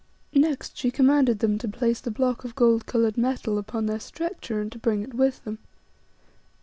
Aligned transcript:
Next 0.33 0.75
she 0.77 0.89
commanded 0.89 1.37
them 1.37 1.59
to 1.59 1.67
place 1.69 2.01
the 2.01 2.09
block 2.09 2.43
of 2.43 2.55
gold 2.55 2.87
coloured 2.87 3.17
metal 3.19 3.59
upon 3.59 3.85
their 3.85 3.99
stretcher 3.99 4.59
and 4.59 4.71
to 4.71 4.79
bring 4.79 5.03
it 5.03 5.13
with 5.13 5.43
them. 5.43 5.59